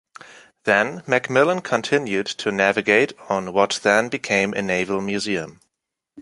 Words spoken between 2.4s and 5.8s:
navigate on what then became a naval museum.